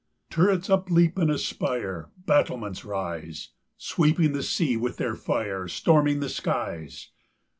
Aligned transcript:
Turrets 0.31 0.67
upleap 0.67 1.15
and 1.19 1.29
aspire, 1.29 2.09
Battlements 2.25 2.83
rise 2.83 3.49
Sweeping 3.77 4.33
the 4.33 4.41
sea 4.41 4.75
with 4.75 4.97
their 4.97 5.13
fire, 5.13 5.67
Storming 5.67 6.21
the 6.21 6.29
skies. 6.29 7.09